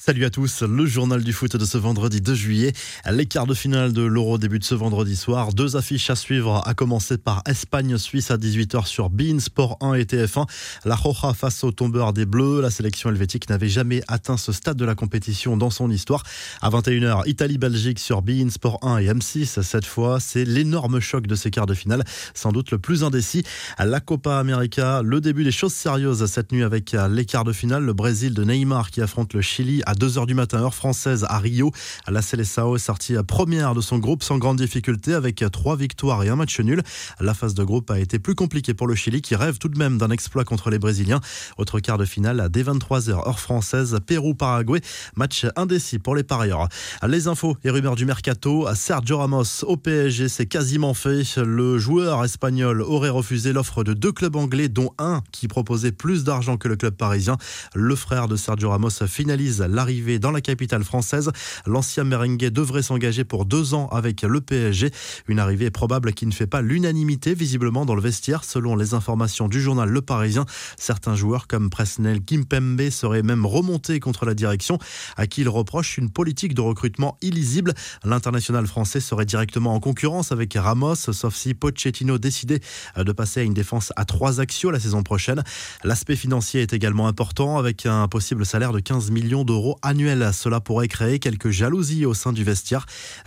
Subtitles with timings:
[0.00, 2.72] Salut à tous, le journal du foot de ce vendredi 2 juillet.
[3.10, 5.52] Les quarts de finale de l'Euro débutent ce vendredi soir.
[5.52, 10.04] Deux affiches à suivre, à commencer par Espagne-Suisse à 18h sur Bein Sport 1 et
[10.04, 10.46] TF1.
[10.84, 12.60] La Roja face au tombeur des Bleus.
[12.60, 16.22] La sélection helvétique n'avait jamais atteint ce stade de la compétition dans son histoire.
[16.62, 19.62] À 21h, Italie-Belgique sur Bein Sport 1 et M6.
[19.62, 22.04] Cette fois, c'est l'énorme choc de ces quarts de finale,
[22.34, 23.42] sans doute le plus indécis.
[23.80, 27.82] La Copa América, le début des choses sérieuses cette nuit avec les quarts de finale.
[27.82, 31.38] Le Brésil de Neymar qui affronte le Chili à 2h du matin, heure française, à
[31.38, 31.72] Rio.
[32.06, 36.28] La Seleção est sortie première de son groupe sans grande difficulté avec trois victoires et
[36.28, 36.82] un match nul.
[37.20, 39.78] La phase de groupe a été plus compliquée pour le Chili qui rêve tout de
[39.78, 41.22] même d'un exploit contre les Brésiliens.
[41.56, 44.82] Autre quart de finale dès 23h, heure française, Pérou-Paraguay.
[45.16, 46.68] Match indécis pour les parieurs.
[47.06, 48.68] Les infos et rumeurs du mercato.
[48.74, 51.36] Sergio Ramos au PSG, c'est quasiment fait.
[51.38, 56.24] Le joueur espagnol aurait refusé l'offre de deux clubs anglais, dont un qui proposait plus
[56.24, 57.38] d'argent que le club parisien.
[57.74, 61.30] Le frère de Sergio Ramos finalise l'arrivée dans la capitale française.
[61.64, 64.90] L'ancien merengue devrait s'engager pour deux ans avec le PSG.
[65.28, 69.46] Une arrivée probable qui ne fait pas l'unanimité visiblement dans le vestiaire selon les informations
[69.46, 70.46] du journal Le Parisien.
[70.78, 74.80] Certains joueurs comme Presnel Kimpembe seraient même remontés contre la direction
[75.16, 77.72] à qui il reproche une politique de recrutement illisible.
[78.02, 82.58] L'international français serait directement en concurrence avec Ramos, sauf si Pochettino décidait
[82.96, 85.44] de passer à une défense à trois axios la saison prochaine.
[85.84, 90.60] L'aspect financier est également important avec un possible salaire de 15 millions d'euros annuels cela
[90.60, 92.86] pourrait créer quelques jalousies au sein du vestiaire.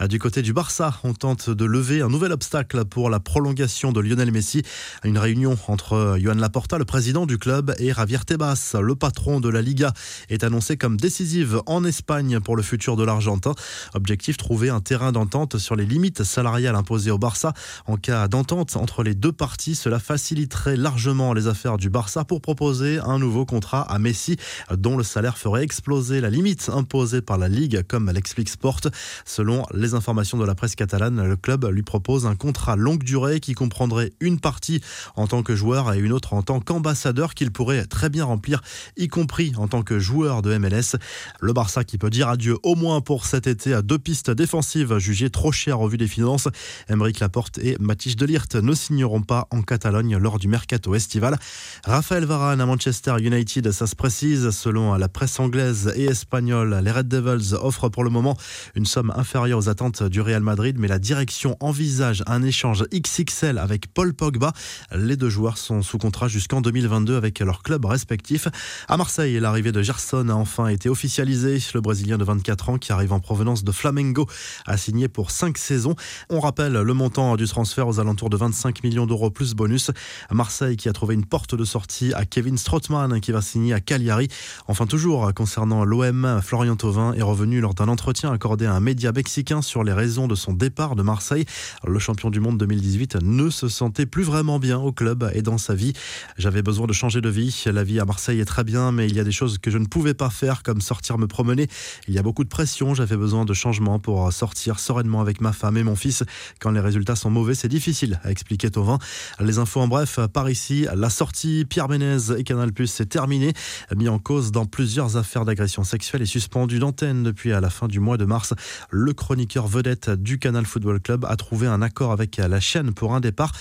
[0.09, 3.99] Du côté du Barça, on tente de lever un nouvel obstacle pour la prolongation de
[3.99, 4.63] Lionel Messi.
[5.03, 9.49] Une réunion entre Johan Laporta, le président du club, et Javier Tebas, le patron de
[9.49, 9.93] la Liga,
[10.29, 13.53] est annoncée comme décisive en Espagne pour le futur de l'Argentin.
[13.93, 17.53] Objectif trouver un terrain d'entente sur les limites salariales imposées au Barça.
[17.85, 22.41] En cas d'entente entre les deux parties, cela faciliterait largement les affaires du Barça pour
[22.41, 24.37] proposer un nouveau contrat à Messi,
[24.71, 28.81] dont le salaire ferait exploser la limite imposé par la Ligue, comme l'explique Sport.
[29.25, 33.39] Selon les informations de la presse catalane, le club lui propose un contrat longue durée
[33.39, 34.81] qui comprendrait une partie
[35.15, 38.61] en tant que joueur et une autre en tant qu'ambassadeur qu'il pourrait très bien remplir,
[38.97, 40.97] y compris en tant que joueur de MLS.
[41.41, 44.97] Le Barça qui peut dire adieu au moins pour cet été à deux pistes défensives
[44.97, 46.47] jugées trop chères au vu des finances.
[46.89, 51.37] Emeric Laporte et Matisse Delirte ne signeront pas en Catalogne lors du mercato estival.
[51.83, 56.91] Raphaël Varane à Manchester United, ça se précise selon la presse anglaise et espagnole les
[56.91, 58.37] Red Devils offrent pour le moment
[58.75, 63.57] une somme inférieure aux attentes du Real Madrid, mais la direction envisage un échange XXL
[63.57, 64.53] avec Paul Pogba.
[64.95, 68.47] Les deux joueurs sont sous contrat jusqu'en 2022 avec leurs clubs respectifs.
[68.87, 71.57] À Marseille, l'arrivée de Gerson a enfin été officialisée.
[71.73, 74.27] Le Brésilien de 24 ans qui arrive en provenance de Flamengo
[74.67, 75.95] a signé pour 5 saisons.
[76.29, 79.89] On rappelle le montant du transfert aux alentours de 25 millions d'euros plus bonus.
[80.29, 83.79] Marseille qui a trouvé une porte de sortie à Kevin Strootman qui va signer à
[83.79, 84.27] Cagliari.
[84.67, 86.10] Enfin toujours concernant l'OM,
[86.41, 90.27] Florian Thauvin est revenu lors d'un entretien accordé à un média mexicain sur les raisons
[90.27, 91.45] de son départ de Marseille.
[91.87, 95.57] Le champion du monde 2018 ne se sentait plus vraiment bien au club et dans
[95.57, 95.93] sa vie.
[96.37, 97.63] J'avais besoin de changer de vie.
[97.67, 99.77] La vie à Marseille est très bien, mais il y a des choses que je
[99.77, 101.69] ne pouvais pas faire, comme sortir me promener.
[102.09, 102.93] Il y a beaucoup de pression.
[102.93, 106.25] J'avais besoin de changement pour sortir sereinement avec ma femme et mon fils.
[106.59, 108.99] Quand les résultats sont mauvais, c'est difficile, a expliqué Thauvin.
[109.39, 113.53] Les infos en bref, par ici, la sortie Pierre Ménez et Canal Plus est terminée,
[113.95, 117.87] mis en cause dans plusieurs affaires d'agression sexuelle et suspendu d'antenne depuis à la fin
[117.87, 118.55] du mois de mars.
[118.89, 123.13] Le chroniqueur vedette du Canal Football Club a trouvé un accord avec la chaîne pour
[123.13, 123.51] un départ.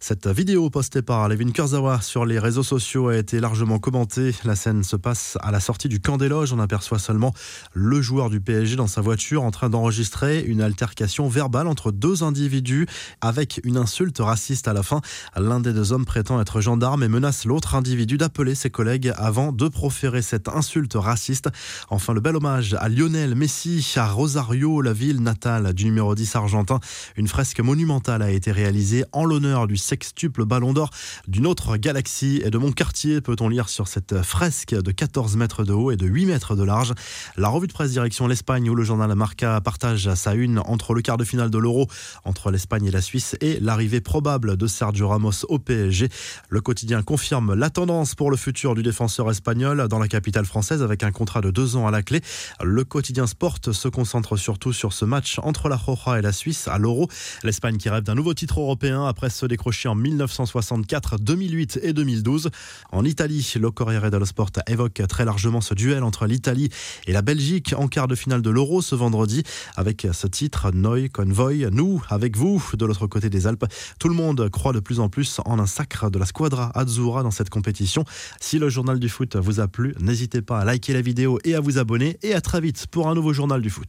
[0.00, 4.34] Cette vidéo postée par Levin Kurzawa sur les réseaux sociaux a été largement commentée.
[4.44, 6.54] La scène se passe à la sortie du camp des loges.
[6.54, 7.34] On aperçoit seulement
[7.74, 12.22] le joueur du PSG dans sa voiture en train d'enregistrer une altercation verbale entre deux
[12.22, 12.86] individus
[13.20, 15.02] avec une insulte raciste à la fin.
[15.36, 19.52] L'un des deux hommes prétend être gendarme et menace l'autre individu d'appeler ses collègues avant
[19.52, 21.48] de proférer cette insulte raciste.
[21.88, 26.36] Enfin, le bel hommage à Lionel Messi à Rosario, la ville natale du numéro 10
[26.36, 26.80] argentin.
[27.16, 30.90] Une fresque monumentale a été réalisée en l'honneur du sextuple ballon d'or
[31.28, 35.64] d'une autre galaxie et de mon quartier, peut-on lire sur cette fresque de 14 mètres
[35.64, 36.92] de haut et de 8 mètres de large.
[37.36, 41.02] La revue de presse direction l'Espagne où le journal Marca partage sa une entre le
[41.02, 41.86] quart de finale de l'Euro
[42.24, 46.08] entre l'Espagne et la Suisse et l'arrivée probable de Sergio Ramos au PSG.
[46.48, 50.82] Le quotidien confirme la tendance pour le futur du défenseur espagnol dans la capitale française
[50.82, 52.20] avec un contrat de à la clé.
[52.62, 56.68] Le quotidien Sport se concentre surtout sur ce match entre la Roja et la Suisse
[56.68, 57.08] à l'Euro.
[57.44, 62.50] L'Espagne qui rêve d'un nouveau titre européen après se décrocher en 1964, 2008 et 2012.
[62.92, 66.70] En Italie, le Corriere dello Sport évoque très largement ce duel entre l'Italie
[67.06, 69.42] et la Belgique en quart de finale de l'Euro ce vendredi
[69.76, 73.66] avec ce titre Noi Convoy, nous avec vous de l'autre côté des Alpes.
[73.98, 77.22] Tout le monde croit de plus en plus en un sacre de la Squadra Azzurra
[77.22, 78.04] dans cette compétition.
[78.40, 81.54] Si le journal du foot vous a plu, n'hésitez pas à liker la vidéo et
[81.54, 83.88] à vous abonner et à très vite pour un nouveau journal du foot.